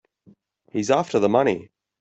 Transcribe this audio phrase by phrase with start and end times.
[0.71, 1.69] He's after the money.